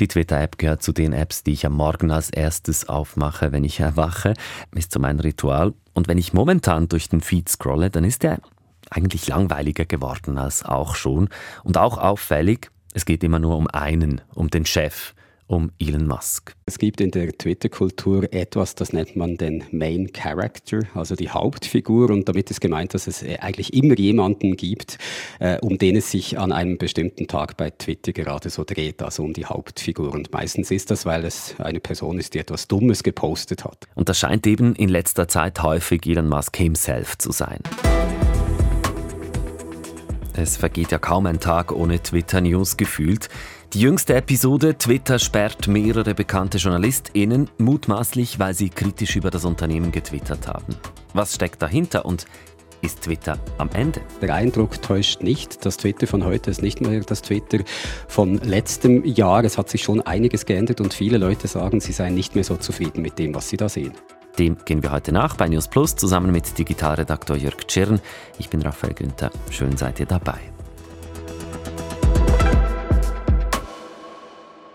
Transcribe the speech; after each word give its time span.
Die 0.00 0.08
Twitter-App 0.08 0.58
gehört 0.58 0.82
zu 0.82 0.92
den 0.92 1.12
Apps, 1.12 1.42
die 1.42 1.52
ich 1.52 1.64
am 1.64 1.72
Morgen 1.72 2.10
als 2.10 2.30
erstes 2.30 2.88
aufmache, 2.88 3.52
wenn 3.52 3.64
ich 3.64 3.80
erwache. 3.80 4.34
Ist 4.74 4.92
so 4.92 5.00
mein 5.00 5.20
Ritual. 5.20 5.72
Und 5.94 6.08
wenn 6.08 6.18
ich 6.18 6.34
momentan 6.34 6.88
durch 6.88 7.08
den 7.08 7.20
Feed 7.22 7.48
scrolle, 7.48 7.90
dann 7.90 8.04
ist 8.04 8.22
er 8.24 8.38
eigentlich 8.90 9.26
langweiliger 9.26 9.86
geworden 9.86 10.38
als 10.38 10.64
auch 10.64 10.94
schon. 10.94 11.28
Und 11.64 11.78
auch 11.78 11.98
auffällig, 11.98 12.70
es 12.92 13.04
geht 13.04 13.24
immer 13.24 13.38
nur 13.38 13.56
um 13.56 13.68
einen, 13.68 14.20
um 14.34 14.50
den 14.50 14.66
Chef 14.66 15.14
um 15.46 15.70
Elon 15.78 16.06
Musk. 16.06 16.54
Es 16.66 16.78
gibt 16.78 17.00
in 17.00 17.10
der 17.10 17.36
Twitter-Kultur 17.36 18.32
etwas, 18.32 18.74
das 18.74 18.92
nennt 18.92 19.14
man 19.16 19.36
den 19.36 19.64
Main 19.70 20.12
Character, 20.12 20.80
also 20.94 21.14
die 21.14 21.30
Hauptfigur. 21.30 22.10
Und 22.10 22.28
damit 22.28 22.50
ist 22.50 22.60
gemeint, 22.60 22.94
dass 22.94 23.06
es 23.06 23.22
äh, 23.22 23.38
eigentlich 23.40 23.72
immer 23.74 23.96
jemanden 23.96 24.56
gibt, 24.56 24.98
äh, 25.38 25.58
um 25.60 25.78
den 25.78 25.96
es 25.96 26.10
sich 26.10 26.38
an 26.38 26.52
einem 26.52 26.78
bestimmten 26.78 27.28
Tag 27.28 27.56
bei 27.56 27.70
Twitter 27.70 28.12
gerade 28.12 28.50
so 28.50 28.64
dreht, 28.64 29.02
also 29.02 29.22
um 29.22 29.32
die 29.32 29.46
Hauptfigur. 29.46 30.12
Und 30.12 30.32
meistens 30.32 30.70
ist 30.70 30.90
das, 30.90 31.06
weil 31.06 31.24
es 31.24 31.54
eine 31.58 31.80
Person 31.80 32.18
ist, 32.18 32.34
die 32.34 32.38
etwas 32.38 32.66
Dummes 32.66 33.02
gepostet 33.02 33.64
hat. 33.64 33.86
Und 33.94 34.08
das 34.08 34.18
scheint 34.18 34.46
eben 34.46 34.74
in 34.74 34.88
letzter 34.88 35.28
Zeit 35.28 35.62
häufig 35.62 36.06
Elon 36.06 36.28
Musk 36.28 36.56
himself 36.56 37.18
zu 37.18 37.30
sein. 37.30 37.60
Es 40.38 40.58
vergeht 40.58 40.92
ja 40.92 40.98
kaum 40.98 41.24
ein 41.24 41.40
Tag 41.40 41.72
ohne 41.72 42.02
Twitter-News 42.02 42.76
gefühlt. 42.76 43.30
Die 43.72 43.80
jüngste 43.80 44.14
Episode 44.14 44.78
Twitter 44.78 45.18
sperrt 45.18 45.66
mehrere 45.66 46.14
bekannte 46.14 46.56
JournalistInnen, 46.56 47.50
mutmaßlich, 47.58 48.38
weil 48.38 48.54
sie 48.54 48.70
kritisch 48.70 49.16
über 49.16 49.30
das 49.30 49.44
Unternehmen 49.44 49.92
getwittert 49.92 50.46
haben. 50.46 50.76
Was 51.12 51.34
steckt 51.34 51.60
dahinter 51.60 52.06
und 52.06 52.26
ist 52.80 53.02
Twitter 53.02 53.38
am 53.58 53.68
Ende? 53.74 54.00
Der 54.22 54.34
Eindruck 54.34 54.80
täuscht 54.80 55.22
nicht. 55.22 55.66
Das 55.66 55.76
Twitter 55.76 56.06
von 56.06 56.24
heute 56.24 56.50
ist 56.50 56.62
nicht 56.62 56.80
mehr 56.80 57.00
das 57.00 57.22
Twitter 57.22 57.58
von 58.08 58.38
letztem 58.38 59.04
Jahr. 59.04 59.44
Es 59.44 59.58
hat 59.58 59.68
sich 59.68 59.82
schon 59.82 60.00
einiges 60.00 60.46
geändert 60.46 60.80
und 60.80 60.94
viele 60.94 61.18
Leute 61.18 61.48
sagen, 61.48 61.80
sie 61.80 61.92
seien 61.92 62.14
nicht 62.14 62.34
mehr 62.34 62.44
so 62.44 62.56
zufrieden 62.56 63.02
mit 63.02 63.18
dem, 63.18 63.34
was 63.34 63.48
sie 63.48 63.56
da 63.56 63.68
sehen. 63.68 63.92
Dem 64.38 64.56
gehen 64.64 64.82
wir 64.82 64.92
heute 64.92 65.12
nach 65.12 65.36
bei 65.36 65.48
News 65.48 65.68
Plus 65.68 65.96
zusammen 65.96 66.30
mit 66.30 66.56
Digitalredaktor 66.56 67.36
Jörg 67.36 67.66
Tschirn. 67.66 68.00
Ich 68.38 68.48
bin 68.48 68.62
Raphael 68.62 68.94
Günther. 68.94 69.30
Schön 69.50 69.76
seid 69.76 69.98
ihr 69.98 70.06
dabei. 70.06 70.38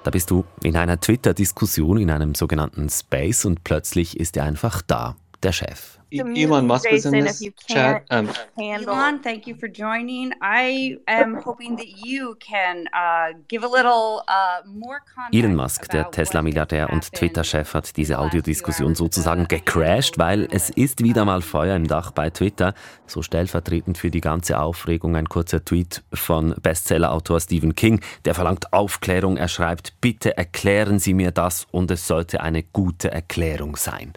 Da 0.04 0.10
bist 0.10 0.32
du 0.32 0.46
in 0.64 0.76
einer 0.76 1.00
Twitter-Diskussion 1.00 1.98
in 1.98 2.10
einem 2.10 2.34
sogenannten 2.34 2.90
Space 2.90 3.46
und 3.46 3.64
plötzlich 3.64 4.20
ist 4.20 4.36
er 4.36 4.46
einfach 4.46 4.82
da, 4.82 5.16
der 5.44 5.52
Chef. 5.52 6.02
Elon 6.12 6.68
Musk 6.68 6.92
was 6.92 7.06
in 7.06 7.24
this 7.24 7.42
chat. 7.68 8.04
Um, 8.10 8.30
Elon, 8.58 9.22
thank 9.22 9.48
you 9.48 9.56
for 9.56 9.70
joining. 9.70 10.34
I 10.42 10.98
am 11.08 11.42
hoping 11.42 11.78
that 11.78 11.88
you 12.06 12.36
can 12.40 12.88
uh, 12.94 13.34
give 13.48 13.64
a 13.64 13.68
little 13.68 14.22
uh, 14.28 14.68
more 14.68 15.00
context. 15.16 15.34
Elon 15.34 15.56
Musk, 15.56 15.90
der 15.90 16.12
Tesla-Milliardär 16.12 16.90
und 16.90 17.14
Twitter-Chef, 17.14 17.74
hat 17.74 17.96
diese 17.96 18.20
Audiodiskussion 18.20 18.94
sozusagen 18.94 19.48
gecrashed, 19.48 20.18
weil 20.18 20.50
es 20.52 20.70
ist 20.70 21.02
wieder 21.02 21.24
mal 21.24 21.42
Feuer 21.42 21.78
im 21.78 21.88
Dach 21.88 22.12
bei 22.12 22.30
Twitter. 22.30 22.74
So 23.08 23.22
stellvertretend 23.22 23.98
für 23.98 24.12
die 24.12 24.22
ganze 24.22 24.60
Aufregung 24.60 25.16
ein 25.16 25.30
kurzer 25.30 25.64
Tweet 25.64 26.04
von 26.14 26.54
Bestseller-Autor 26.62 27.40
Stephen 27.40 27.74
King, 27.76 28.02
der 28.26 28.36
verlangt 28.36 28.74
Aufklärung. 28.74 29.38
Er 29.38 29.48
schreibt, 29.48 30.02
bitte 30.02 30.36
erklären 30.36 31.00
Sie 31.00 31.14
mir 31.14 31.32
das 31.32 31.68
und 31.72 31.90
es 31.90 32.06
sollte 32.06 32.42
eine 32.42 32.64
gute 32.64 33.12
Erklärung 33.12 33.78
sein. 33.78 34.12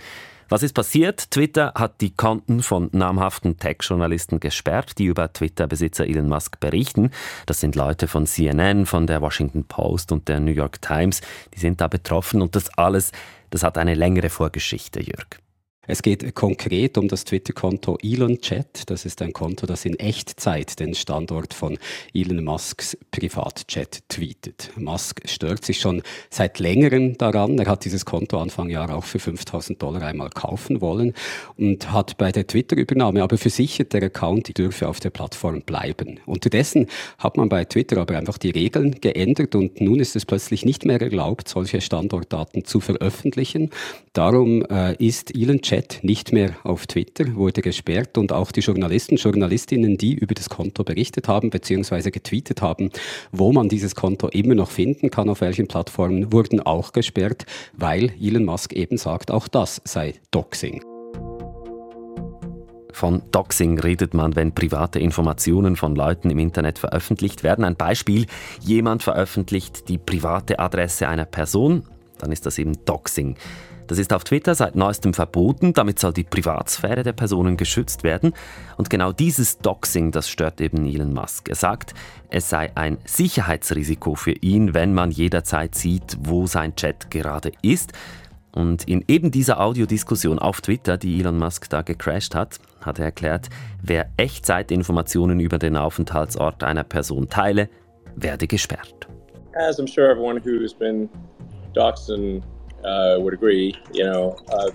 Was 0.48 0.62
ist 0.62 0.74
passiert? 0.74 1.30
Twitter 1.30 1.72
hat 1.74 2.00
die 2.00 2.14
Konten 2.14 2.62
von 2.62 2.90
namhaften 2.92 3.58
Tech-Journalisten 3.58 4.40
gesperrt, 4.40 4.98
die 4.98 5.06
über 5.06 5.32
Twitter-Besitzer 5.32 6.06
Elon 6.06 6.28
Musk 6.28 6.60
berichten. 6.60 7.10
Das 7.46 7.60
sind 7.60 7.76
Leute 7.76 8.08
von 8.08 8.26
CNN, 8.26 8.86
von 8.86 9.06
der 9.06 9.22
Washington 9.22 9.64
Post 9.64 10.12
und 10.12 10.28
der 10.28 10.40
New 10.40 10.52
York 10.52 10.82
Times. 10.82 11.22
Die 11.54 11.60
sind 11.60 11.80
da 11.80 11.88
betroffen 11.88 12.42
und 12.42 12.54
das 12.56 12.68
alles, 12.76 13.12
das 13.50 13.62
hat 13.62 13.78
eine 13.78 13.94
längere 13.94 14.28
Vorgeschichte, 14.28 15.00
Jürg. 15.00 15.43
Es 15.86 16.00
geht 16.00 16.34
konkret 16.34 16.96
um 16.96 17.08
das 17.08 17.24
Twitter-Konto 17.24 17.98
ElonChat. 18.02 18.88
Das 18.90 19.04
ist 19.04 19.20
ein 19.20 19.34
Konto, 19.34 19.66
das 19.66 19.84
in 19.84 19.98
Echtzeit 19.98 20.80
den 20.80 20.94
Standort 20.94 21.52
von 21.52 21.78
Elon 22.14 22.42
Musks 22.42 22.96
Privatchat 23.10 24.02
tweetet. 24.08 24.70
Musk 24.76 25.20
stört 25.28 25.64
sich 25.64 25.80
schon 25.80 26.02
seit 26.30 26.58
längerem 26.58 27.18
daran. 27.18 27.58
Er 27.58 27.66
hat 27.66 27.84
dieses 27.84 28.06
Konto 28.06 28.38
Anfang 28.38 28.70
Jahr 28.70 28.94
auch 28.94 29.04
für 29.04 29.18
5000 29.18 29.82
Dollar 29.82 30.02
einmal 30.02 30.30
kaufen 30.30 30.80
wollen 30.80 31.12
und 31.58 31.92
hat 31.92 32.16
bei 32.16 32.32
der 32.32 32.46
Twitter-Übernahme 32.46 33.22
aber 33.22 33.36
versichert, 33.36 33.92
der 33.92 34.04
Account 34.04 34.56
dürfe 34.56 34.88
auf 34.88 35.00
der 35.00 35.10
Plattform 35.10 35.60
bleiben. 35.62 36.18
Unterdessen 36.24 36.86
hat 37.18 37.36
man 37.36 37.50
bei 37.50 37.66
Twitter 37.66 37.98
aber 37.98 38.16
einfach 38.16 38.38
die 38.38 38.50
Regeln 38.50 39.00
geändert 39.02 39.54
und 39.54 39.82
nun 39.82 40.00
ist 40.00 40.16
es 40.16 40.24
plötzlich 40.24 40.64
nicht 40.64 40.86
mehr 40.86 41.00
erlaubt, 41.02 41.48
solche 41.48 41.82
Standortdaten 41.82 42.64
zu 42.64 42.80
veröffentlichen. 42.80 43.70
Darum 44.14 44.64
äh, 44.66 44.94
ist 44.96 45.34
ElonChat 45.36 45.73
Chat 45.74 46.04
nicht 46.04 46.32
mehr 46.32 46.54
auf 46.62 46.86
Twitter, 46.86 47.34
wurde 47.34 47.60
gesperrt 47.60 48.16
und 48.16 48.30
auch 48.30 48.52
die 48.52 48.60
Journalisten, 48.60 49.16
Journalistinnen, 49.16 49.98
die 49.98 50.14
über 50.14 50.32
das 50.32 50.48
Konto 50.48 50.84
berichtet 50.84 51.26
haben 51.26 51.50
bzw. 51.50 52.12
getweetet 52.12 52.62
haben, 52.62 52.90
wo 53.32 53.52
man 53.52 53.68
dieses 53.68 53.96
Konto 53.96 54.28
immer 54.28 54.54
noch 54.54 54.70
finden 54.70 55.10
kann, 55.10 55.28
auf 55.28 55.40
welchen 55.40 55.66
Plattformen, 55.66 56.32
wurden 56.32 56.60
auch 56.60 56.92
gesperrt, 56.92 57.46
weil 57.76 58.12
Elon 58.20 58.44
Musk 58.44 58.72
eben 58.72 58.98
sagt, 58.98 59.32
auch 59.32 59.48
das 59.48 59.82
sei 59.84 60.14
Doxing. 60.30 60.80
Von 62.92 63.22
Doxing 63.32 63.80
redet 63.80 64.14
man, 64.14 64.36
wenn 64.36 64.54
private 64.54 65.00
Informationen 65.00 65.74
von 65.74 65.96
Leuten 65.96 66.30
im 66.30 66.38
Internet 66.38 66.78
veröffentlicht 66.78 67.42
werden. 67.42 67.64
Ein 67.64 67.74
Beispiel, 67.74 68.26
jemand 68.60 69.02
veröffentlicht 69.02 69.88
die 69.88 69.98
private 69.98 70.60
Adresse 70.60 71.08
einer 71.08 71.24
Person, 71.24 71.82
dann 72.18 72.30
ist 72.30 72.46
das 72.46 72.58
eben 72.58 72.84
Doxing. 72.84 73.36
Das 73.86 73.98
ist 73.98 74.12
auf 74.12 74.24
Twitter 74.24 74.54
seit 74.54 74.76
neuestem 74.76 75.12
verboten, 75.12 75.74
damit 75.74 75.98
soll 75.98 76.14
die 76.14 76.24
Privatsphäre 76.24 77.02
der 77.02 77.12
Personen 77.12 77.56
geschützt 77.56 78.02
werden. 78.02 78.32
Und 78.78 78.88
genau 78.88 79.12
dieses 79.12 79.58
Doxing, 79.58 80.10
das 80.10 80.28
stört 80.28 80.60
eben 80.60 80.86
Elon 80.86 81.12
Musk. 81.12 81.48
Er 81.50 81.54
sagt, 81.54 81.92
es 82.30 82.48
sei 82.48 82.72
ein 82.74 82.96
Sicherheitsrisiko 83.04 84.14
für 84.14 84.32
ihn, 84.32 84.72
wenn 84.72 84.94
man 84.94 85.10
jederzeit 85.10 85.74
sieht, 85.74 86.16
wo 86.20 86.46
sein 86.46 86.74
Chat 86.76 87.10
gerade 87.10 87.52
ist. 87.60 87.92
Und 88.52 88.88
in 88.88 89.04
eben 89.08 89.30
dieser 89.30 89.60
Audiodiskussion 89.60 90.38
auf 90.38 90.60
Twitter, 90.60 90.96
die 90.96 91.20
Elon 91.20 91.38
Musk 91.38 91.68
da 91.68 91.82
gecrashed 91.82 92.34
hat, 92.34 92.60
hat 92.80 92.98
er 92.98 93.06
erklärt, 93.06 93.48
wer 93.82 94.10
Echtzeitinformationen 94.16 95.40
über 95.40 95.58
den 95.58 95.76
Aufenthaltsort 95.76 96.62
einer 96.62 96.84
Person 96.84 97.28
teile, 97.28 97.68
werde 98.14 98.46
gesperrt. 98.46 99.08
As 99.68 99.78
I'm 99.78 99.92
sure 99.92 100.10
everyone 100.10 100.40
who's 100.42 100.72
been 100.72 101.08
doxed 101.74 102.10
and 102.10 102.42
uh, 102.84 103.16
would 103.20 103.34
agree. 103.34 103.74
You 103.92 104.04
know, 104.04 104.36
uh, 104.52 104.70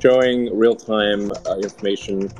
showing 0.00 0.56
real-time 0.56 1.30
uh, 1.46 1.56
information 1.58 2.30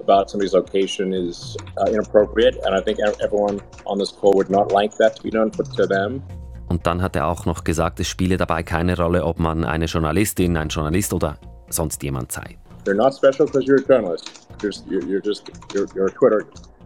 about 0.00 0.30
somebody's 0.30 0.54
location 0.54 1.12
is 1.12 1.56
uh, 1.78 1.90
inappropriate, 1.90 2.56
and 2.64 2.74
I 2.74 2.80
think 2.80 2.98
everyone 3.22 3.60
on 3.86 3.98
this 3.98 4.10
call 4.10 4.32
would 4.34 4.50
not 4.50 4.72
like 4.72 4.96
that 4.98 5.16
to 5.16 5.22
be 5.22 5.30
done 5.30 5.50
to 5.50 5.86
them. 5.86 6.22
Und 6.68 6.84
dann 6.86 7.00
hat 7.00 7.14
er 7.14 7.28
auch 7.28 7.46
noch 7.46 7.62
gesagt, 7.62 8.00
es 8.00 8.08
spiele 8.08 8.36
dabei 8.36 8.62
keine 8.62 8.96
Rolle, 8.96 9.24
ob 9.24 9.38
man 9.38 9.64
eine 9.64 9.84
Journalistin, 9.84 10.56
ein 10.56 10.68
Journalist 10.68 11.12
oder 11.12 11.38
sonst 11.70 12.02
jemand 12.02 12.32
sei. 12.32 12.58
You're 12.86 12.96
not 12.96 13.14
special 13.14 13.46
because 13.46 13.66
you're 13.66 13.80
a 13.80 13.86
journalist. 13.86 14.48
You're, 14.62 15.04
you're 15.04 15.20
just 15.20 15.50
you're, 15.72 15.86
you're 15.94 16.06
a 16.06 16.12
Twitter. 16.12 16.44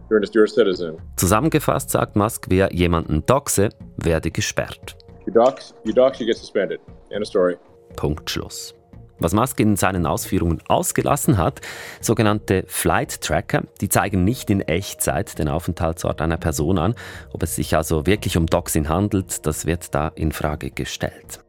You're 0.09 0.19
just 0.19 0.35
you're 0.35 0.45
a 0.45 0.47
citizen. 0.47 0.97
Zusammengefasst 1.15 1.89
sagt 1.91 2.15
Musk, 2.15 2.47
wer 2.49 2.71
jemanden 2.73 3.23
doxe, 3.25 3.69
werde 3.97 4.31
gesperrt. 4.31 4.95
You 5.25 5.33
dox, 5.33 5.73
you 5.83 5.93
dox, 5.93 6.19
you 6.19 6.25
get 6.25 6.37
suspended. 6.37 6.79
End 7.11 7.21
of 7.21 7.27
story. 7.27 7.57
Punkt 7.95 8.29
Schluss. 8.29 8.73
Was 9.21 9.33
Musk 9.33 9.59
in 9.59 9.75
seinen 9.75 10.07
Ausführungen 10.07 10.61
ausgelassen 10.67 11.37
hat, 11.37 11.61
sogenannte 12.01 12.63
Flight 12.67 13.21
Tracker, 13.21 13.63
die 13.79 13.87
zeigen 13.87 14.23
nicht 14.23 14.49
in 14.49 14.61
Echtzeit 14.61 15.37
den 15.37 15.47
Aufenthaltsort 15.47 16.21
einer 16.21 16.37
Person 16.37 16.79
an. 16.79 16.95
Ob 17.31 17.43
es 17.43 17.55
sich 17.55 17.75
also 17.75 18.07
wirklich 18.07 18.35
um 18.35 18.47
Doxin 18.47 18.89
handelt, 18.89 19.45
das 19.45 19.67
wird 19.67 19.93
da 19.93 20.07
in 20.15 20.31
Frage 20.31 20.71
gestellt. 20.71 21.43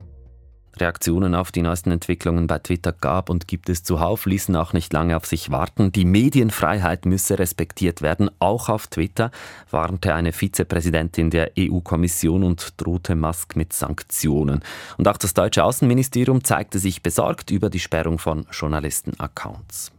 Reaktionen 0.78 1.34
auf 1.34 1.52
die 1.52 1.62
neuesten 1.62 1.90
Entwicklungen 1.90 2.46
bei 2.46 2.58
Twitter 2.58 2.92
gab 2.92 3.30
und 3.30 3.46
gibt 3.48 3.68
es 3.68 3.82
zuhauf, 3.82 4.26
ließen 4.26 4.56
auch 4.56 4.72
nicht 4.72 4.92
lange 4.92 5.16
auf 5.16 5.26
sich 5.26 5.50
warten. 5.50 5.92
Die 5.92 6.04
Medienfreiheit 6.04 7.06
müsse 7.06 7.38
respektiert 7.38 8.02
werden, 8.02 8.30
auch 8.38 8.68
auf 8.68 8.86
Twitter, 8.86 9.30
warnte 9.70 10.14
eine 10.14 10.32
Vizepräsidentin 10.32 11.30
der 11.30 11.52
EU-Kommission 11.58 12.42
und 12.42 12.80
drohte 12.80 13.14
Musk 13.14 13.56
mit 13.56 13.72
Sanktionen. 13.72 14.62
Und 14.96 15.08
auch 15.08 15.16
das 15.16 15.34
deutsche 15.34 15.64
Außenministerium 15.64 16.44
zeigte 16.44 16.78
sich 16.78 17.02
besorgt 17.02 17.50
über 17.50 17.70
die 17.70 17.80
Sperrung 17.80 18.18
von 18.18 18.46
Journalistenaccounts. 18.50 19.92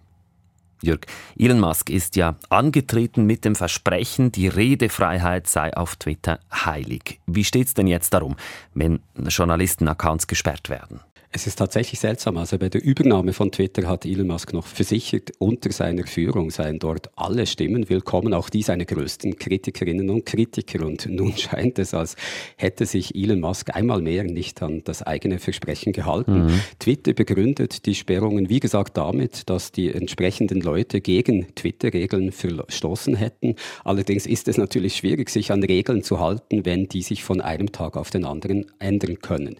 Jörg, 0.84 1.06
Elon 1.40 1.62
Musk 1.62 1.90
ist 1.90 2.18
ja 2.18 2.36
angetreten 2.50 3.26
mit 3.26 3.46
dem 3.46 3.56
Versprechen, 3.56 4.34
die 4.34 4.50
Redefreiheit 4.50 5.48
sei 5.48 5.76
auf 5.76 5.96
Twitter 5.96 6.40
heilig. 6.54 7.22
Wie 7.26 7.46
steht 7.46 7.68
es 7.68 7.74
denn 7.74 7.88
jetzt 7.88 8.14
darum, 8.14 8.36
wenn 8.74 9.00
Journalisten-Accounts 9.16 10.28
gesperrt 10.28 10.70
werden? 10.70 11.00
Es 11.36 11.48
ist 11.48 11.56
tatsächlich 11.56 12.00
seltsam. 12.00 12.38
Also 12.38 12.60
bei 12.60 12.70
der 12.70 12.84
Übernahme 12.84 13.34
von 13.34 13.52
Twitter 13.52 13.88
hat 13.88 14.06
Elon 14.06 14.28
Musk 14.28 14.54
noch 14.54 14.68
versichert, 14.68 15.32
unter 15.40 15.72
seiner 15.72 16.06
Führung 16.06 16.52
seien 16.52 16.78
dort 16.78 17.10
alle 17.16 17.48
Stimmen 17.48 17.90
willkommen, 17.90 18.36
auch 18.36 18.52
die 18.52 18.62
seine 18.62 18.86
größten 18.86 19.38
Kritikerinnen 19.38 20.12
und 20.12 20.28
Kritiker. 20.28 20.86
Und 20.86 21.08
nun 21.08 21.34
scheint 21.36 21.80
es, 21.80 21.96
als 21.96 22.18
hätte 22.56 22.86
sich 22.86 23.16
Elon 23.16 23.40
Musk 23.40 23.76
einmal 23.76 24.04
mehr 24.04 24.26
nicht 24.26 24.62
an 24.62 24.84
das 24.84 25.02
eigene 25.02 25.40
Versprechen 25.40 25.92
gehalten. 25.92 26.46
Mhm. 26.46 26.60
Twitter 26.78 27.14
begründet 27.14 27.88
die 27.88 27.96
Sperrungen, 27.96 28.50
wie 28.50 28.60
gesagt, 28.60 28.96
damit, 28.98 29.50
dass 29.50 29.72
die 29.72 29.92
entsprechenden 29.92 30.62
Leute 30.62 31.02
gegen 31.02 31.48
Twitter-Regeln 31.56 32.32
verstoßen 32.32 33.16
hätten. 33.16 33.56
Allerdings 33.84 34.28
ist 34.28 34.48
es 34.48 34.58
natürlich 34.58 34.98
schwierig, 34.98 35.32
sich 35.32 35.52
an 35.52 35.64
Regeln 35.64 36.04
zu 36.04 36.20
halten, 36.20 36.64
wenn 36.64 36.88
die 36.90 37.02
sich 37.02 37.24
von 37.24 37.42
einem 37.42 37.72
Tag 37.72 37.98
auf 37.98 38.12
den 38.12 38.24
anderen 38.24 38.68
ändern 38.78 39.18
können. 39.18 39.56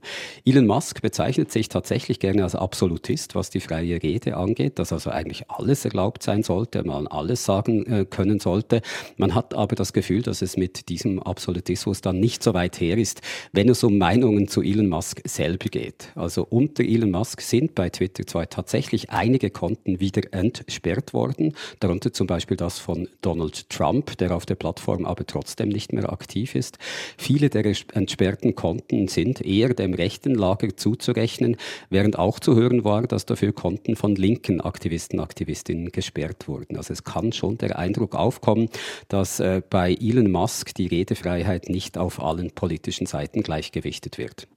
Elon 0.46 0.68
Musk 0.68 1.02
bezeichnet 1.02 1.52
sich 1.52 1.63
ich 1.64 1.70
tatsächlich 1.70 2.20
gerne 2.20 2.44
als 2.44 2.56
Absolutist, 2.56 3.36
was 3.36 3.50
die 3.50 3.60
freie 3.60 4.02
Rede 4.04 4.38
angeht, 4.38 4.80
dass 4.80 4.94
also 4.94 5.10
eigentlich 5.10 5.50
alles 5.50 5.86
erlaubt 5.86 6.22
sein 6.22 6.44
sollte, 6.44 6.84
man 6.84 7.08
alles 7.08 7.46
sagen 7.46 7.86
äh, 7.86 8.06
können 8.06 8.40
sollte. 8.40 8.82
Man 9.18 9.34
hat 9.34 9.54
aber 9.54 9.76
das 9.76 9.94
Gefühl, 9.94 10.22
dass 10.22 10.42
es 10.42 10.58
mit 10.58 10.90
diesem 10.90 11.22
Absolutismus 11.24 12.02
dann 12.02 12.20
nicht 12.20 12.44
so 12.44 12.54
weit 12.54 12.80
her 12.80 12.98
ist, 12.98 13.22
wenn 13.54 13.70
es 13.70 13.84
um 13.84 13.98
Meinungen 13.98 14.48
zu 14.48 14.62
Elon 14.62 14.90
Musk 14.90 15.22
selber 15.26 15.70
geht. 15.70 16.12
Also 16.16 16.46
unter 16.50 16.84
Elon 16.84 17.12
Musk 17.12 17.42
sind 17.42 17.76
bei 17.76 17.90
Twitter 17.90 18.28
zwar 18.28 18.50
tatsächlich 18.50 19.10
einige 19.10 19.50
Konten 19.50 20.00
wieder 20.00 20.22
entsperrt 20.32 21.14
worden, 21.14 21.54
darunter 21.80 22.12
zum 22.12 22.28
Beispiel 22.28 22.58
das 22.58 22.80
von 22.80 23.08
Donald 23.22 23.70
Trump, 23.70 24.18
der 24.18 24.36
auf 24.36 24.46
der 24.46 24.56
Plattform 24.56 25.06
aber 25.06 25.26
trotzdem 25.26 25.70
nicht 25.70 25.94
mehr 25.94 26.12
aktiv 26.12 26.56
ist. 26.56 26.78
Viele 27.18 27.50
der 27.50 27.66
entsperrten 27.94 28.56
Konten 28.56 29.08
sind 29.08 29.40
eher 29.42 29.74
dem 29.74 29.94
rechten 29.94 30.36
Lager 30.36 30.76
zuzurechnen, 30.76 31.53
während 31.90 32.18
auch 32.18 32.40
zu 32.40 32.56
hören 32.56 32.84
war, 32.84 33.04
dass 33.04 33.26
dafür 33.26 33.54
Konten 33.54 33.96
von 33.96 34.16
linken 34.16 34.62
Aktivisten, 34.62 35.20
Aktivistinnen 35.20 35.92
gesperrt 35.92 36.48
wurden. 36.48 36.78
Also 36.78 36.94
es 36.94 37.04
kann 37.04 37.32
schon 37.32 37.58
der 37.58 37.78
Eindruck 37.78 38.16
aufkommen, 38.16 38.70
dass 39.08 39.40
äh, 39.40 39.62
bei 39.70 39.94
Elon 39.94 40.32
Musk 40.32 40.74
die 40.76 40.88
Redefreiheit 40.88 41.70
nicht 41.70 41.98
auf 41.98 42.22
allen 42.22 42.52
politischen 42.52 43.06
Seiten 43.06 43.44
gleichgewichtet 43.44 44.18
wird. 44.18 44.48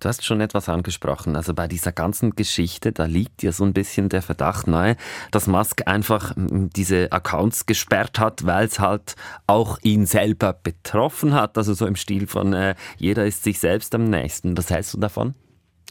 Du 0.00 0.08
hast 0.08 0.24
schon 0.24 0.40
etwas 0.40 0.68
angesprochen. 0.68 1.36
Also 1.36 1.54
bei 1.54 1.66
dieser 1.66 1.92
ganzen 1.92 2.32
Geschichte, 2.36 2.92
da 2.92 3.04
liegt 3.04 3.42
ja 3.42 3.52
so 3.52 3.64
ein 3.64 3.72
bisschen 3.72 4.08
der 4.08 4.22
Verdacht 4.22 4.66
nahe, 4.66 4.96
dass 5.30 5.46
Musk 5.46 5.86
einfach 5.86 6.34
diese 6.36 7.10
Accounts 7.10 7.66
gesperrt 7.66 8.18
hat, 8.18 8.44
weil 8.44 8.66
es 8.66 8.80
halt 8.80 9.14
auch 9.46 9.78
ihn 9.82 10.06
selber 10.06 10.52
betroffen 10.52 11.34
hat. 11.34 11.56
Also 11.56 11.74
so 11.74 11.86
im 11.86 11.96
Stil 11.96 12.26
von 12.26 12.52
äh, 12.52 12.74
jeder 12.98 13.26
ist 13.26 13.44
sich 13.44 13.58
selbst 13.58 13.94
am 13.94 14.04
nächsten. 14.04 14.56
Was 14.56 14.70
hältst 14.70 14.94
du 14.94 14.98
davon? 14.98 15.34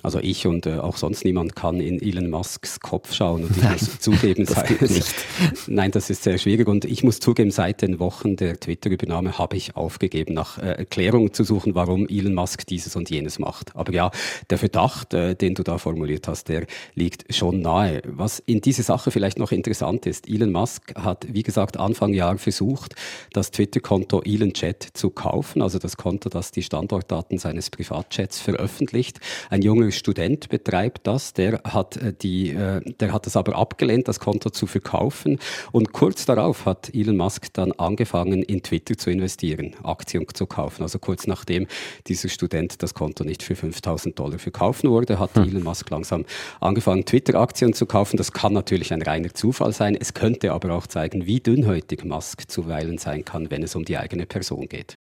Also 0.04 0.20
ich 0.20 0.48
und 0.48 0.66
äh, 0.66 0.80
auch 0.80 0.98
sonst 0.98 1.26
niemand 1.26 1.56
kann 1.56 1.80
in 1.80 2.02
Elon 2.02 2.30
Musks 2.30 2.80
Kopf 2.80 3.14
schauen 3.14 3.44
und 3.44 3.58
ich 3.58 3.64
Nein, 3.64 3.72
muss 3.74 4.00
zugeben, 4.00 4.46
das 4.46 4.56
seit, 4.56 4.82
nicht. 4.82 5.16
Nein, 5.68 5.92
das 5.92 6.10
ist 6.10 6.24
sehr 6.24 6.38
schwierig 6.38 6.68
und 6.68 6.86
ich 6.86 7.04
muss 7.04 7.20
zugeben, 7.20 7.52
seit 7.52 7.82
den 7.82 8.00
Wochen 8.00 8.36
der 8.36 8.60
Twitter-Übernahme 8.60 9.38
habe 9.38 9.58
ich 9.58 9.76
aufgegeben, 9.76 10.34
nach 10.34 10.58
äh, 10.58 10.72
Erklärungen 10.72 11.34
zu 11.34 11.44
suchen, 11.44 11.76
warum 11.76 12.08
Elon 12.08 12.34
Musk 12.34 12.66
dieses 12.66 12.96
und 12.96 13.10
jenes 13.10 13.40
macht. 13.40 13.76
Aber 13.76 13.94
ja, 13.94 14.12
der 14.50 14.58
Verdacht, 14.58 15.14
äh, 15.14 15.36
den 15.36 15.56
du 15.56 15.64
da 15.64 15.78
formuliert 15.78 16.28
hast, 16.28 16.50
der 16.50 16.66
liegt 16.96 17.34
schon 17.34 17.62
nahe. 17.62 18.02
Was 18.06 18.40
in 18.40 18.62
dieser 18.62 18.84
Sache 18.84 19.12
vielleicht 19.12 19.38
noch 19.38 19.52
interessant 19.52 20.06
ist, 20.06 20.28
Elon 20.28 20.52
Musk 20.52 20.96
hat, 20.96 21.28
wie 21.32 21.44
gesagt, 21.44 21.78
Anfang 21.78 22.14
Jahr 22.14 22.38
versucht, 22.38 22.96
das 23.34 23.52
Twitter-Konto 23.52 24.22
Elon 24.24 24.54
Chat 24.54 24.88
zu 24.94 25.10
kaufen, 25.10 25.62
also 25.62 25.80
das 25.80 25.98
Konto, 25.98 26.30
das 26.30 26.52
die 26.52 26.64
Standortdaten 26.64 27.38
seines 27.38 27.70
Privatchats 27.70 28.40
veröffentlicht. 28.40 29.20
Ein 29.50 29.62
junger 29.62 29.91
Student 29.92 30.50
betreibt 30.50 31.08
das, 31.08 31.34
der 31.34 31.62
hat, 31.64 31.98
äh, 31.98 32.14
die, 32.14 32.52
äh, 32.52 32.82
der 33.00 33.14
hat 33.14 33.28
es 33.28 33.36
aber 33.36 33.56
abgelehnt, 33.56 34.08
das 34.08 34.20
Konto 34.20 34.50
zu 34.50 34.68
verkaufen. 34.68 35.40
Und 35.72 35.94
kurz 35.94 36.26
darauf 36.26 36.66
hat 36.66 36.94
Elon 36.94 37.18
Musk 37.18 37.54
dann 37.54 37.72
angefangen, 37.74 38.44
in 38.44 38.64
Twitter 38.64 38.98
zu 38.98 39.10
investieren, 39.10 39.76
Aktien 39.84 40.26
zu 40.34 40.46
kaufen. 40.46 40.84
Also 40.84 41.00
kurz 41.00 41.28
nachdem 41.28 41.68
dieser 42.08 42.30
Student 42.30 42.82
das 42.84 42.94
Konto 42.94 43.24
nicht 43.24 43.44
für 43.44 43.56
5000 43.56 44.18
Dollar 44.18 44.40
verkaufen 44.40 44.90
wurde, 44.90 45.20
hat 45.20 45.36
hm. 45.36 45.44
Elon 45.44 45.64
Musk 45.64 45.90
langsam 45.90 46.26
angefangen, 46.60 47.06
Twitter-Aktien 47.06 47.74
zu 47.74 47.86
kaufen. 47.86 48.18
Das 48.18 48.32
kann 48.32 48.54
natürlich 48.54 48.94
ein 48.94 49.02
reiner 49.02 49.34
Zufall 49.34 49.74
sein. 49.74 49.96
Es 50.00 50.14
könnte 50.14 50.52
aber 50.52 50.74
auch 50.74 50.88
zeigen, 50.88 51.26
wie 51.26 51.40
dünnhäutig 51.40 52.04
Musk 52.06 52.50
zuweilen 52.50 52.98
sein 52.98 53.26
kann, 53.26 53.52
wenn 53.52 53.64
es 53.64 53.76
um 53.76 53.86
die 53.86 53.98
eigene 53.98 54.26
Person 54.26 54.68
geht. 54.68 54.96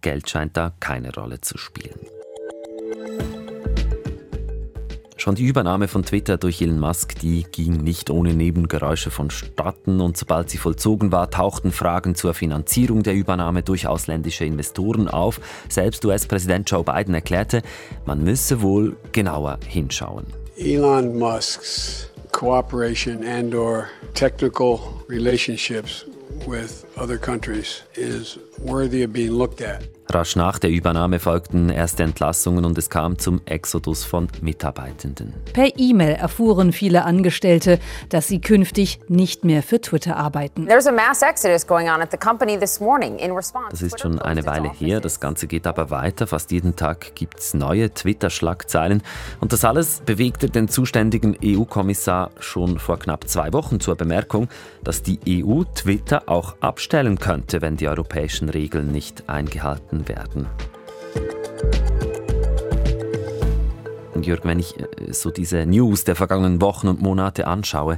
Geld 0.00 0.28
scheint 0.28 0.56
da 0.56 0.74
keine 0.80 1.14
Rolle 1.14 1.40
zu 1.40 1.58
spielen. 1.58 2.00
Schon 5.26 5.34
die 5.34 5.46
Übernahme 5.46 5.88
von 5.88 6.04
Twitter 6.04 6.36
durch 6.36 6.62
Elon 6.62 6.78
Musk, 6.78 7.18
die 7.18 7.44
ging 7.50 7.78
nicht 7.78 8.10
ohne 8.10 8.32
Nebengeräusche 8.32 9.10
vonstatten 9.10 10.00
und 10.00 10.16
sobald 10.16 10.50
sie 10.50 10.56
vollzogen 10.56 11.10
war, 11.10 11.32
tauchten 11.32 11.72
Fragen 11.72 12.14
zur 12.14 12.32
Finanzierung 12.32 13.02
der 13.02 13.14
Übernahme 13.14 13.64
durch 13.64 13.88
ausländische 13.88 14.44
Investoren 14.44 15.08
auf. 15.08 15.40
Selbst 15.68 16.04
US-Präsident 16.04 16.70
Joe 16.70 16.84
Biden 16.84 17.12
erklärte, 17.12 17.62
man 18.04 18.22
müsse 18.22 18.62
wohl 18.62 18.96
genauer 19.10 19.58
hinschauen. 19.66 20.26
Elon 20.56 21.18
Musk's 21.18 22.08
cooperation 22.30 23.24
and 23.26 23.52
or 23.52 23.88
technical 24.14 24.78
relationships 25.08 26.06
with 26.46 26.86
other 26.96 27.18
countries 27.18 27.82
is 27.96 28.38
worthy 28.58 29.02
of 29.04 29.12
being 29.12 29.32
looked 29.32 29.60
at. 29.60 29.95
Rasch 30.08 30.36
nach 30.36 30.58
der 30.58 30.70
Übernahme 30.70 31.18
folgten 31.18 31.68
erste 31.68 32.04
Entlassungen 32.04 32.64
und 32.64 32.78
es 32.78 32.90
kam 32.90 33.18
zum 33.18 33.40
Exodus 33.44 34.04
von 34.04 34.28
Mitarbeitenden. 34.40 35.34
Per 35.52 35.76
E-Mail 35.76 36.14
erfuhren 36.14 36.72
viele 36.72 37.04
Angestellte, 37.04 37.80
dass 38.08 38.28
sie 38.28 38.40
künftig 38.40 39.00
nicht 39.08 39.44
mehr 39.44 39.64
für 39.64 39.80
Twitter 39.80 40.16
arbeiten. 40.16 40.68
Das 43.70 43.82
ist 43.82 44.00
schon 44.00 44.20
eine 44.20 44.46
Weile 44.46 44.70
her, 44.72 45.00
das 45.00 45.18
Ganze 45.18 45.48
geht 45.48 45.66
aber 45.66 45.90
weiter. 45.90 46.26
Fast 46.28 46.52
jeden 46.52 46.76
Tag 46.76 47.14
gibt 47.16 47.40
es 47.40 47.54
neue 47.54 47.92
Twitter-Schlagzeilen. 47.92 49.02
Und 49.40 49.52
das 49.52 49.64
alles 49.64 50.02
bewegte 50.06 50.48
den 50.48 50.68
zuständigen 50.68 51.36
EU-Kommissar 51.44 52.30
schon 52.38 52.78
vor 52.78 52.98
knapp 52.98 53.28
zwei 53.28 53.52
Wochen 53.52 53.80
zur 53.80 53.96
Bemerkung, 53.96 54.48
dass 54.84 55.02
die 55.02 55.18
EU 55.44 55.64
Twitter 55.74 56.22
auch 56.26 56.54
abstellen 56.60 57.18
könnte, 57.18 57.60
wenn 57.60 57.76
die 57.76 57.88
europäischen 57.88 58.48
Regeln 58.48 58.92
nicht 58.92 59.28
eingehalten 59.28 59.95
werden. 60.08 60.46
Und 64.14 64.26
Jürgen, 64.26 64.48
wenn 64.48 64.58
ich 64.58 64.78
äh, 64.78 65.12
so 65.12 65.30
diese 65.30 65.66
News 65.66 66.04
der 66.04 66.16
vergangenen 66.16 66.60
Wochen 66.60 66.88
und 66.88 67.02
Monate 67.02 67.46
anschaue, 67.46 67.96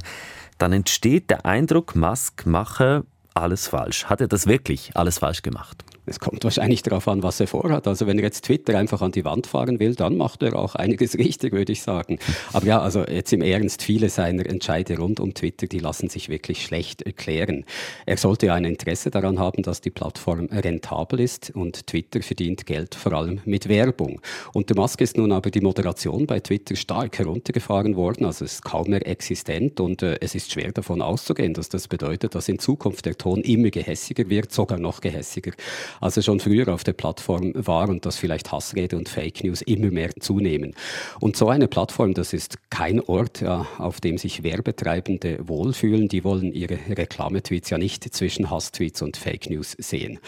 dann 0.57 0.73
entsteht 0.73 1.29
der 1.29 1.45
Eindruck, 1.45 1.95
Musk 1.95 2.45
mache 2.45 3.05
alles 3.33 3.67
falsch. 3.67 4.05
Hat 4.05 4.21
er 4.21 4.27
das 4.27 4.45
wirklich 4.45 4.91
alles 4.95 5.19
falsch 5.19 5.41
gemacht? 5.41 5.85
Es 6.09 6.19
kommt 6.19 6.43
wahrscheinlich 6.43 6.81
darauf 6.81 7.07
an, 7.07 7.21
was 7.21 7.39
er 7.39 7.47
vorhat. 7.47 7.87
Also 7.87 8.07
wenn 8.07 8.17
er 8.17 8.25
jetzt 8.25 8.45
Twitter 8.45 8.77
einfach 8.77 9.01
an 9.01 9.11
die 9.11 9.23
Wand 9.25 9.45
fahren 9.47 9.79
will, 9.79 9.93
dann 9.95 10.17
macht 10.17 10.41
er 10.41 10.57
auch 10.57 10.75
einiges 10.75 11.15
richtig, 11.17 11.53
würde 11.53 11.71
ich 11.71 11.83
sagen. 11.83 12.19
Aber 12.51 12.65
ja, 12.65 12.81
also 12.81 13.05
jetzt 13.05 13.31
im 13.31 13.41
Ernst, 13.41 13.83
viele 13.83 14.09
seiner 14.09 14.45
Entscheide 14.45 14.97
rund 14.97 15.19
um 15.19 15.33
Twitter, 15.33 15.67
die 15.67 15.79
lassen 15.79 16.09
sich 16.09 16.29
wirklich 16.29 16.65
schlecht 16.65 17.03
erklären. 17.03 17.65
Er 18.05 18.17
sollte 18.17 18.47
ja 18.47 18.55
ein 18.55 18.65
Interesse 18.65 19.11
daran 19.11 19.39
haben, 19.39 19.61
dass 19.63 19.81
die 19.81 19.91
Plattform 19.91 20.47
rentabel 20.51 21.19
ist 21.19 21.51
und 21.51 21.85
Twitter 21.85 22.21
verdient 22.21 22.65
Geld 22.65 22.95
vor 22.95 23.13
allem 23.13 23.41
mit 23.45 23.69
Werbung. 23.69 24.21
Unter 24.53 24.75
Musk 24.75 25.01
ist 25.01 25.17
nun 25.17 25.31
aber 25.31 25.51
die 25.51 25.61
Moderation 25.61 26.25
bei 26.25 26.39
Twitter 26.39 26.75
stark 26.75 27.19
heruntergefahren 27.19 27.95
worden, 27.95 28.25
also 28.25 28.45
es 28.45 28.53
ist 28.53 28.63
kaum 28.63 28.89
mehr 28.89 29.05
existent 29.07 29.79
und 29.79 30.01
äh, 30.01 30.17
es 30.21 30.35
ist 30.35 30.51
schwer 30.51 30.71
davon 30.71 31.01
auszugehen, 31.01 31.53
dass 31.53 31.69
das 31.69 31.87
bedeutet, 31.87 32.33
dass 32.33 32.49
in 32.49 32.59
Zukunft 32.59 33.05
der 33.05 33.17
Ton 33.17 33.41
immer 33.41 33.69
gehässiger 33.69 34.29
wird, 34.29 34.51
sogar 34.51 34.79
noch 34.79 35.01
gehässiger 35.01 35.51
als 35.99 36.17
er 36.17 36.23
schon 36.23 36.39
früher 36.39 36.73
auf 36.73 36.83
der 36.83 36.93
Plattform 36.93 37.53
war 37.55 37.89
und 37.89 38.05
dass 38.05 38.17
vielleicht 38.17 38.51
Hassrede 38.51 38.97
und 38.97 39.09
Fake 39.09 39.43
News 39.43 39.61
immer 39.61 39.91
mehr 39.91 40.11
zunehmen. 40.19 40.73
Und 41.19 41.35
so 41.35 41.49
eine 41.49 41.67
Plattform, 41.67 42.13
das 42.13 42.33
ist 42.33 42.57
kein 42.69 43.01
Ort, 43.01 43.41
ja, 43.41 43.67
auf 43.77 44.01
dem 44.01 44.17
sich 44.17 44.43
Werbetreibende 44.43 45.47
wohlfühlen. 45.47 46.07
Die 46.07 46.23
wollen 46.23 46.53
ihre 46.53 46.77
Reklametweets 46.89 47.69
ja 47.69 47.77
nicht 47.77 48.03
zwischen 48.13 48.49
Hasstweets 48.49 49.01
und 49.01 49.17
Fake 49.17 49.49
News 49.49 49.75
sehen. 49.77 50.19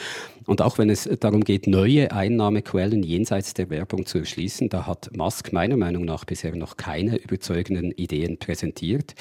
Und 0.45 0.61
auch 0.61 0.77
wenn 0.77 0.89
es 0.89 1.07
darum 1.19 1.43
geht, 1.43 1.67
neue 1.67 2.11
Einnahmequellen 2.11 3.03
jenseits 3.03 3.53
der 3.53 3.69
Werbung 3.69 4.05
zu 4.05 4.17
erschließen, 4.17 4.69
da 4.69 4.87
hat 4.87 5.15
Musk 5.15 5.53
meiner 5.53 5.77
Meinung 5.77 6.03
nach 6.03 6.25
bisher 6.25 6.55
noch 6.55 6.77
keine 6.77 7.17
überzeugenden 7.17 7.91
Ideen 7.91 8.37
präsentiert. 8.37 9.13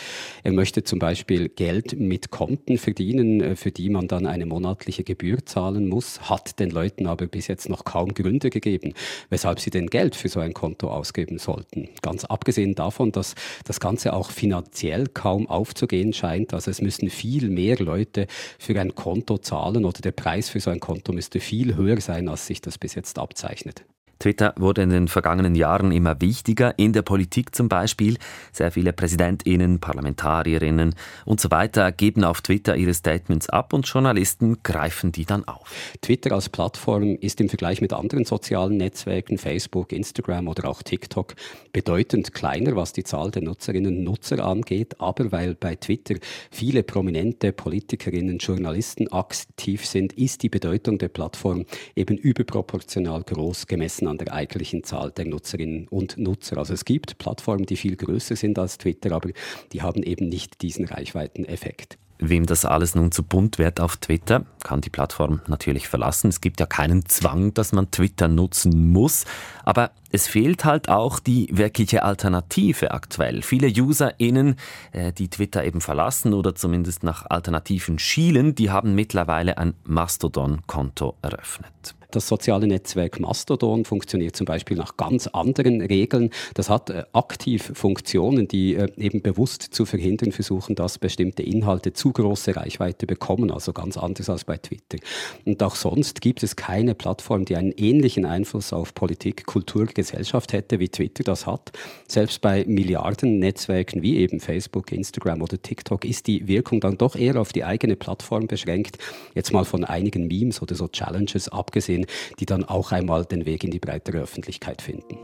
Er 0.43 0.53
möchte 0.53 0.83
zum 0.83 0.99
Beispiel 0.99 1.49
Geld 1.49 1.99
mit 1.99 2.31
Konten 2.31 2.79
verdienen, 2.79 3.57
für 3.57 3.71
die 3.71 3.91
man 3.91 4.09
dann 4.09 4.27
eine 4.27 4.47
monatliche 4.47 5.05
Gebühr 5.05 5.45
zahlen 5.45 5.89
muss, 5.89 6.31
hat 6.41 6.59
den 6.59 6.71
Leuten 6.71 7.07
aber 7.07 7.27
bis 7.27 7.47
jetzt 7.49 7.69
noch 7.69 7.85
kaum 7.85 8.15
Gründe 8.15 8.51
gegeben, 8.51 8.95
weshalb 9.29 9.61
sie 9.61 9.71
denn 9.71 9.89
Geld 9.89 10.17
für 10.17 10.29
so 10.29 10.41
ein 10.41 10.55
Konto 10.55 10.89
ausgeben 10.89 11.39
sollten. 11.39 11.89
Ganz 12.03 12.25
abgesehen 12.25 12.75
davon, 12.75 13.13
dass 13.13 13.35
das 13.65 13.81
Ganze 13.81 14.13
auch 14.13 14.31
finanziell 14.31 15.07
kaum 15.07 15.49
aufzugehen 15.49 16.13
scheint. 16.13 16.55
Also 16.55 16.71
es 16.71 16.81
müssen 16.81 17.11
viel 17.11 17.49
mehr 17.49 17.77
Leute 17.79 18.27
für 18.59 18.79
ein 18.81 18.95
Konto 18.95 19.39
zahlen 19.39 19.85
oder 19.85 20.01
der 20.01 20.13
Preis 20.13 20.49
für 20.49 20.61
so 20.61 20.71
ein 20.71 20.81
Konto 20.81 21.13
müsste 21.13 21.41
viel 21.41 21.77
höher 21.77 22.01
sein, 22.01 22.29
als 22.29 22.47
sich 22.47 22.61
das 22.61 22.79
bis 22.79 22.95
jetzt 22.95 23.19
abzeichnet. 23.19 23.85
Twitter 24.21 24.53
wurde 24.59 24.83
in 24.83 24.91
den 24.91 25.09
vergangenen 25.09 25.55
Jahren 25.55 25.93
immer 25.93 26.21
wichtiger, 26.21 26.79
in 26.79 26.93
der 26.93 27.01
Politik 27.01 27.55
zum 27.55 27.71
Beispiel. 27.71 28.19
Sehr 28.53 28.71
viele 28.71 28.93
PräsidentInnen, 28.93 29.81
Parlamentarierinnen 29.81 30.95
und 31.25 31.41
so 31.41 31.51
weiter 31.51 31.91
geben 31.91 32.23
auf 32.23 32.43
Twitter 32.43 32.77
ihre 32.77 32.93
Statements 32.93 33.49
ab 33.49 33.73
und 33.73 33.89
Journalisten 33.89 34.63
greifen 34.63 35.11
die 35.11 35.25
dann 35.25 35.45
auf. 35.49 35.95
Twitter 36.03 36.33
als 36.33 36.51
Plattform 36.51 37.17
ist 37.17 37.41
im 37.41 37.49
Vergleich 37.49 37.81
mit 37.81 37.95
anderen 37.95 38.27
sozialen 38.27 38.77
Netzwerken, 38.77 39.39
Facebook, 39.39 39.91
Instagram 39.91 40.49
oder 40.49 40.69
auch 40.69 40.83
TikTok, 40.83 41.35
bedeutend 41.73 42.35
kleiner, 42.35 42.77
was 42.77 42.93
die 42.93 43.05
Zahl 43.05 43.31
der 43.31 43.43
Nutzerinnen 43.43 43.97
und 43.97 44.05
Nutzer 44.05 44.45
angeht. 44.45 45.01
Aber 45.01 45.33
weil 45.33 45.55
bei 45.55 45.77
Twitter 45.77 46.17
viele 46.51 46.83
prominente 46.83 47.53
Politikerinnen, 47.53 48.37
Journalisten 48.37 49.09
aktiv 49.09 49.87
sind, 49.87 50.13
ist 50.13 50.43
die 50.43 50.51
Bedeutung 50.51 50.99
der 50.99 51.09
Plattform 51.09 51.65
eben 51.97 52.19
überproportional 52.19 53.23
groß 53.23 53.67
gemessen 53.67 54.10
an 54.11 54.19
der 54.19 54.33
eigentlichen 54.33 54.85
Zahl 54.85 55.11
der 55.11 55.27
Nutzerinnen 55.27 55.89
und 55.89 56.19
Nutzer. 56.19 56.59
Also 56.59 56.75
es 56.75 56.85
gibt 56.85 57.19
Plattformen, 57.19 57.67
die 57.67 57.77
viel 57.77 57.97
größer 57.97 58.37
sind 58.37 58.59
als 58.59 58.79
Twitter, 58.79 59.13
aber 59.13 59.31
die 59.73 59.83
haben 59.83 60.03
eben 60.03 60.29
nicht 60.29 60.61
diesen 60.63 60.85
Reichweiteneffekt. 60.85 61.99
Wem 62.23 62.45
das 62.45 62.67
alles 62.67 62.95
nun 62.95 63.13
zu 63.13 63.23
bunt 63.23 63.57
wird 63.57 63.81
auf 63.81 63.97
Twitter, 63.97 64.45
kann 64.63 64.83
die 64.83 64.91
Plattform 64.91 65.41
natürlich 65.47 65.89
verlassen. 65.89 66.29
Es 66.29 66.43
gibt 66.43 66.61
ja 66.61 66.67
keinen 66.67 67.07
Zwang, 67.07 67.55
dass 67.55 67.73
man 67.73 67.91
Twitter 67.91 68.29
nutzen 68.29 68.93
muss. 68.93 69.25
Aber 69.65 69.93
es 70.13 70.29
fehlt 70.29 70.67
halt 70.67 70.91
auch 70.91 71.19
die 71.19 71.49
wirkliche 71.51 72.03
Alternative 72.03 72.91
aktuell. 72.91 73.41
Viele 73.41 73.69
UserInnen, 73.69 74.57
äh, 74.93 75.15
die 75.15 75.29
Twitter 75.29 75.65
eben 75.65 75.81
verlassen 75.81 76.35
oder 76.35 76.55
zumindest 76.55 77.05
nach 77.05 77.25
Alternativen 77.31 77.99
schielen, 77.99 78.55
die 78.55 78.69
haben 78.69 78.95
mittlerweile 78.95 79.57
ein 79.57 79.73
Mastodon-Konto 79.85 81.17
eröffnet. 81.23 81.95
Das 82.11 82.27
soziale 82.27 82.67
Netzwerk 82.67 83.21
Mastodon 83.21 83.85
funktioniert 83.85 84.35
zum 84.35 84.45
Beispiel 84.45 84.77
nach 84.77 84.97
ganz 84.97 85.27
anderen 85.29 85.81
Regeln. 85.81 86.31
Das 86.55 86.69
hat 86.69 86.91
äh, 86.91 87.05
aktiv 87.13 87.71
Funktionen, 87.75 88.49
die 88.49 88.75
äh, 88.75 88.89
eben 88.97 89.23
bewusst 89.23 89.63
zu 89.63 89.85
verhindern 89.85 90.33
versuchen, 90.33 90.75
dass 90.75 90.99
bestimmte 90.99 91.43
Inhalte 91.43 91.93
zu 91.93 92.13
große 92.13 92.57
Reichweite 92.57 93.07
bekommen, 93.07 93.51
also 93.51 93.73
ganz 93.73 93.97
anders 93.97 94.29
als 94.29 94.45
bei 94.45 94.57
Twitter. 94.57 94.99
Und 95.45 95.63
auch 95.63 95.77
sonst 95.77 96.21
gibt 96.21 96.43
es 96.43 96.57
keine 96.57 96.95
Plattform, 96.95 97.45
die 97.45 97.57
einen 97.57 97.73
ähnlichen 97.73 98.27
Einfluss 98.27 98.73
auf 98.73 98.95
Politik, 98.95 99.47
Kultur, 99.47 99.87
Gesellschaft 99.87 100.53
hätte, 100.53 100.81
wie 100.81 100.89
Twitter 100.89 101.23
das 101.23 101.47
hat. 101.47 101.73
Selbst 102.09 102.41
bei 102.41 102.65
Milliarden-Netzwerken 102.67 104.03
wie 104.03 104.17
eben 104.17 104.41
Facebook, 104.41 104.93
Instagram 104.93 105.43
oder 105.43 105.61
TikTok 105.61 106.05
ist 106.05 106.27
die 106.27 106.49
Wirkung 106.49 106.81
dann 106.81 106.99
doch 106.99 107.15
eher 107.15 107.41
auf 107.41 107.53
die 107.53 107.65
eigene 107.65 107.97
Plattform 107.97 108.47
beschränkt. 108.47 108.99
Jetzt 109.35 109.53
mal 109.53 109.65
von 109.65 109.85
einigen 109.85 110.27
Memes 110.27 110.61
oder 110.61 110.75
so 110.75 110.89
Challenges 110.89 111.49
abgesehen 111.49 112.00
sehen, 112.01 112.07
die 112.39 112.47
dann 112.47 112.65
auch 112.65 112.93
einmal 112.93 113.25
den 113.25 113.47
Weg 113.47 113.65
in 113.65 113.71
die 113.71 113.79
breitere 113.79 114.19
Öffentlichkeit 114.19 114.83
finden. 114.83 115.19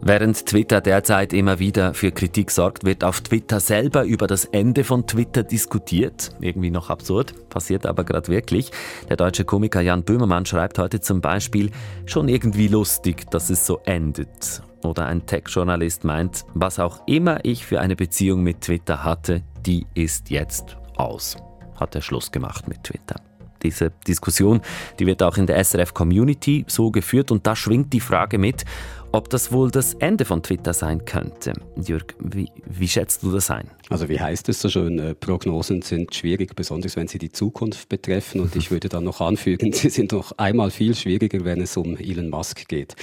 Während 0.00 0.46
Twitter 0.46 0.80
derzeit 0.80 1.34
immer 1.34 1.58
wieder 1.58 1.92
für 1.92 2.12
Kritik 2.12 2.50
sorgt, 2.50 2.84
wird 2.84 3.04
auf 3.04 3.20
Twitter 3.20 3.60
selber 3.60 4.04
über 4.04 4.26
das 4.26 4.46
Ende 4.46 4.82
von 4.82 5.06
Twitter 5.06 5.42
diskutiert. 5.42 6.30
Irgendwie 6.40 6.70
noch 6.70 6.88
absurd, 6.88 7.50
passiert 7.50 7.84
aber 7.84 8.04
gerade 8.04 8.28
wirklich. 8.28 8.70
Der 9.10 9.16
deutsche 9.16 9.44
Komiker 9.44 9.82
Jan 9.82 10.04
Böhmermann 10.04 10.46
schreibt 10.46 10.78
heute 10.78 11.00
zum 11.00 11.20
Beispiel, 11.20 11.70
schon 12.06 12.28
irgendwie 12.28 12.68
lustig, 12.68 13.30
dass 13.30 13.50
es 13.50 13.66
so 13.66 13.80
endet. 13.84 14.62
Oder 14.82 15.04
ein 15.06 15.26
Tech-Journalist 15.26 16.04
meint, 16.04 16.46
was 16.54 16.78
auch 16.78 17.06
immer 17.06 17.44
ich 17.44 17.66
für 17.66 17.80
eine 17.80 17.96
Beziehung 17.96 18.42
mit 18.42 18.62
Twitter 18.62 19.04
hatte, 19.04 19.42
die 19.66 19.84
ist 19.94 20.30
jetzt 20.30 20.78
aus 20.96 21.36
hat 21.80 21.94
er 21.94 22.02
Schluss 22.02 22.30
gemacht 22.30 22.68
mit 22.68 22.84
Twitter. 22.84 23.20
Diese 23.62 23.90
Diskussion, 24.06 24.60
die 24.98 25.06
wird 25.06 25.22
auch 25.22 25.36
in 25.36 25.46
der 25.46 25.62
SRF 25.62 25.92
Community 25.92 26.64
so 26.68 26.90
geführt 26.90 27.30
und 27.30 27.46
da 27.46 27.56
schwingt 27.56 27.92
die 27.92 28.00
Frage 28.00 28.38
mit, 28.38 28.64
ob 29.12 29.30
das 29.30 29.52
wohl 29.52 29.70
das 29.70 29.94
Ende 29.94 30.24
von 30.24 30.42
Twitter 30.42 30.74
sein 30.74 31.04
könnte. 31.04 31.54
Jürg, 31.76 32.14
wie, 32.18 32.50
wie 32.66 32.88
schätzt 32.88 33.22
du 33.22 33.32
das 33.32 33.50
ein? 33.50 33.70
Also 33.88 34.08
wie 34.08 34.20
heißt 34.20 34.48
es 34.50 34.60
so 34.60 34.68
schön, 34.68 34.98
äh, 34.98 35.14
Prognosen 35.14 35.80
sind 35.80 36.14
schwierig, 36.14 36.54
besonders 36.54 36.94
wenn 36.96 37.08
sie 37.08 37.18
die 37.18 37.32
Zukunft 37.32 37.88
betreffen. 37.88 38.42
Und 38.42 38.54
ich 38.54 38.70
würde 38.70 38.88
dann 38.90 39.04
noch 39.04 39.20
anfügen, 39.20 39.72
sie 39.74 39.88
sind 39.88 40.12
noch 40.12 40.32
einmal 40.32 40.70
viel 40.70 40.94
schwieriger, 40.94 41.44
wenn 41.44 41.60
es 41.62 41.76
um 41.76 41.96
Elon 41.96 42.28
Musk 42.28 42.68
geht. 42.68 42.96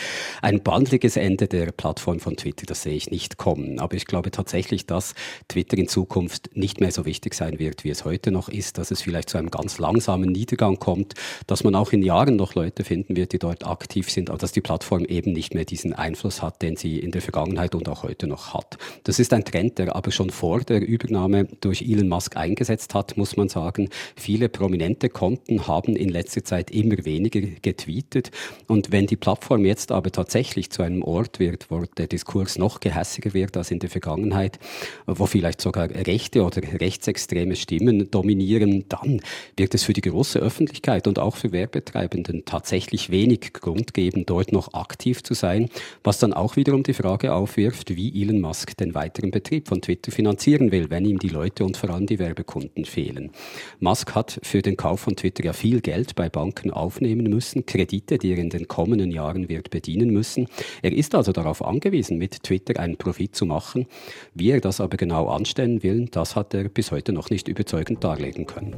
Ein 0.44 0.62
bandliges 0.62 1.18
Ende 1.18 1.48
der 1.48 1.72
Plattform 1.72 2.20
von 2.20 2.38
Twitter, 2.38 2.68
das 2.68 2.84
sehe 2.84 2.96
ich 2.96 3.10
nicht 3.10 3.38
kommen. 3.38 3.80
Aber 3.80 3.96
ich 3.96 4.06
glaube 4.06 4.30
tatsächlich, 4.30 4.86
dass 4.86 5.16
Twitter 5.48 5.78
in 5.78 5.88
Zukunft 5.88 6.56
nicht 6.56 6.82
mehr 6.82 6.92
so 6.92 7.06
wichtig 7.06 7.34
sein 7.34 7.58
wird, 7.58 7.84
wie 7.84 7.90
es 7.90 8.06
heute 8.06 8.32
noch 8.32 8.50
ist, 8.50 8.78
dass 8.78 8.92
es 8.92 9.02
vielleicht 9.02 9.30
zu 9.30 9.40
einem 9.40 9.50
ganz 9.50 9.80
langsamen 9.80 10.32
Niedergang 10.32 10.78
kommt, 10.78 11.16
dass 11.48 11.64
man 11.64 11.74
auch 11.74 11.92
in 11.94 12.04
Jahren 12.04 12.36
noch 12.36 12.54
Leute 12.54 12.84
finden 12.84 13.16
wird, 13.16 13.34
die 13.34 13.40
dort 13.40 13.66
aktiv 13.66 14.12
sind, 14.12 14.30
aber 14.30 14.38
dass 14.38 14.52
die 14.52 14.62
Plattform 14.62 15.06
eben 15.06 15.34
nicht 15.34 15.56
mehr 15.56 15.66
diesen 15.66 15.95
Einfluss 16.00 16.42
hat, 16.42 16.62
den 16.62 16.76
sie 16.76 17.00
in 17.00 17.12
der 17.12 17.22
Vergangenheit 17.22 17.76
und 17.76 17.90
auch 17.90 18.04
heute 18.04 18.28
noch 18.28 18.54
hat. 18.54 18.78
Das 19.04 19.20
ist 19.20 19.34
ein 19.34 19.46
Trend, 19.46 19.78
der 19.78 19.96
aber 19.96 20.12
schon 20.12 20.30
vor 20.30 20.62
der 20.62 20.86
Übernahme 20.86 21.46
durch 21.62 21.82
Elon 21.82 22.08
Musk 22.08 22.38
eingesetzt 22.38 22.94
hat, 22.94 23.18
muss 23.18 23.38
man 23.38 23.50
sagen. 23.50 23.90
Viele 24.16 24.50
prominente 24.50 25.10
Konten 25.10 25.68
haben 25.68 25.96
in 25.96 26.10
letzter 26.10 26.44
Zeit 26.44 26.72
immer 26.72 27.04
weniger 27.06 27.42
getweetet. 27.62 28.32
Und 28.68 28.92
wenn 28.92 29.08
die 29.08 29.16
Plattform 29.16 29.66
jetzt 29.66 29.92
aber 29.92 30.12
tatsächlich 30.12 30.70
zu 30.72 30.82
einem 30.82 31.04
Ort 31.04 31.40
wird, 31.40 31.70
wo 31.70 31.84
der 31.98 32.08
Diskurs 32.08 32.58
noch 32.58 32.80
gehässiger 32.80 33.34
wird 33.34 33.58
als 33.58 33.72
in 33.72 33.80
der 33.80 33.90
Vergangenheit, 33.90 34.60
wo 35.06 35.26
vielleicht 35.26 35.62
sogar 35.62 35.90
rechte 35.90 36.44
oder 36.44 36.62
rechtsextreme 36.80 37.56
Stimmen 37.56 38.10
dominieren, 38.12 38.86
dann 38.90 39.22
wird 39.58 39.74
es 39.74 39.84
für 39.84 39.94
die 39.94 40.02
große 40.02 40.40
Öffentlichkeit 40.40 41.08
und 41.08 41.20
auch 41.20 41.36
für 41.36 41.52
Werbetreibenden 41.52 42.46
tatsächlich 42.46 43.10
wenig 43.10 43.54
Grund 43.54 43.94
geben, 43.94 44.26
dort 44.26 44.52
noch 44.52 44.74
aktiv 44.74 45.24
zu 45.24 45.34
sein 45.34 45.70
was 46.04 46.20
dann 46.20 46.34
auch 46.34 46.56
wiederum 46.56 46.84
die 46.84 46.94
Frage 46.94 47.34
aufwirft, 47.34 47.96
wie 47.96 48.22
Elon 48.22 48.42
Musk 48.42 48.78
den 48.78 48.94
weiteren 48.96 49.32
Betrieb 49.32 49.68
von 49.68 49.82
Twitter 49.82 50.12
finanzieren 50.12 50.72
will, 50.72 50.90
wenn 50.90 51.06
ihm 51.06 51.20
die 51.20 51.30
Leute 51.30 51.66
und 51.66 51.78
vor 51.78 51.90
allem 51.90 52.06
die 52.06 52.20
Werbekunden 52.20 52.86
fehlen. 52.86 53.32
Musk 53.80 54.16
hat 54.16 54.40
für 54.44 54.62
den 54.62 54.78
Kauf 54.78 55.02
von 55.02 55.16
Twitter 55.16 55.44
ja 55.46 55.54
viel 55.54 55.82
Geld 55.82 56.16
bei 56.16 56.30
Banken 56.30 56.72
aufnehmen 56.72 57.30
müssen, 57.30 57.66
Kredite, 57.66 58.18
die 58.18 58.32
er 58.32 58.38
in 58.38 58.50
den 58.50 58.68
kommenden 58.68 59.12
Jahren 59.12 59.50
wird 59.50 59.70
bedienen 59.70 60.10
müssen. 60.10 60.48
Er 60.82 60.92
ist 60.92 61.16
also 61.16 61.32
darauf 61.32 61.64
angewiesen, 61.64 62.18
mit 62.18 62.44
Twitter 62.44 62.80
einen 62.80 62.98
Profit 62.98 63.36
zu 63.36 63.46
machen. 63.46 63.88
Wie 64.34 64.52
er 64.52 64.62
das 64.62 64.82
aber 64.82 64.98
genau 64.98 65.28
anstellen 65.28 65.84
will, 65.84 66.08
das 66.12 66.36
hat 66.36 66.54
er 66.54 66.70
bis 66.70 66.92
heute 66.92 67.14
noch 67.14 67.30
nicht 67.30 67.48
überzeugend 67.48 68.04
darlegen 68.04 68.46
können. 68.46 68.76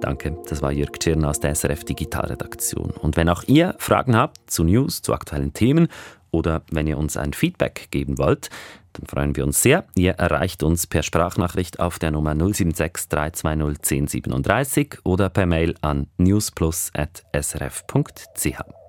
Danke, 0.00 0.36
das 0.48 0.62
war 0.62 0.72
Jörg 0.72 0.92
Tschirn 0.98 1.24
aus 1.24 1.40
der 1.40 1.54
SRF 1.54 1.84
Digitalredaktion. 1.84 2.90
Und 2.90 3.16
wenn 3.16 3.28
auch 3.28 3.42
ihr 3.46 3.74
Fragen 3.78 4.16
habt 4.16 4.50
zu 4.50 4.64
News, 4.64 5.02
zu 5.02 5.12
aktuellen 5.12 5.52
Themen 5.52 5.88
oder 6.30 6.62
wenn 6.70 6.86
ihr 6.86 6.96
uns 6.96 7.16
ein 7.16 7.32
Feedback 7.32 7.88
geben 7.90 8.18
wollt, 8.18 8.50
dann 8.94 9.06
freuen 9.06 9.36
wir 9.36 9.44
uns 9.44 9.62
sehr. 9.62 9.84
Ihr 9.94 10.12
erreicht 10.12 10.62
uns 10.62 10.86
per 10.86 11.02
Sprachnachricht 11.02 11.80
auf 11.80 11.98
der 11.98 12.10
Nummer 12.10 12.34
076 12.34 13.08
320 13.08 13.76
1037 13.76 14.98
oder 15.04 15.28
per 15.28 15.46
Mail 15.46 15.74
an 15.80 16.06
newsplus.srf.ch. 16.16 18.79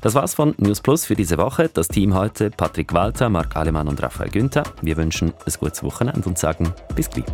Das 0.00 0.14
war's 0.14 0.34
von 0.34 0.54
News 0.58 0.80
Plus 0.80 1.04
für 1.04 1.16
diese 1.16 1.38
Woche. 1.38 1.68
Das 1.72 1.88
Team 1.88 2.14
heute 2.14 2.50
Patrick 2.50 2.92
Walter, 2.92 3.28
Marc 3.28 3.56
Alemann 3.56 3.88
und 3.88 4.00
Raphael 4.00 4.30
Günther. 4.30 4.62
Wir 4.80 4.96
wünschen 4.96 5.32
ein 5.44 5.52
gutes 5.58 5.82
Wochenende 5.82 6.28
und 6.28 6.38
sagen 6.38 6.72
bis 6.94 7.10
gleich. 7.10 7.24